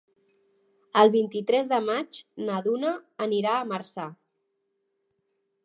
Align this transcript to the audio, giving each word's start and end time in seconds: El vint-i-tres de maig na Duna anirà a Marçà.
El 1.01 1.11
vint-i-tres 1.15 1.69
de 1.73 1.79
maig 1.89 2.17
na 2.47 2.57
Duna 2.69 2.95
anirà 3.27 3.53
a 3.59 3.69
Marçà. 3.73 4.09